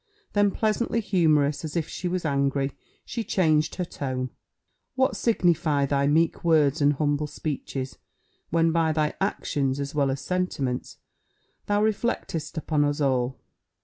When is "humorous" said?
0.99-1.63